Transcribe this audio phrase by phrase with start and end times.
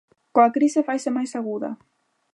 [0.33, 1.71] Coa crise faise máis aguda.